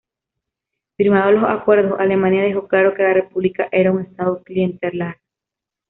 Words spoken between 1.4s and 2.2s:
acuerdos,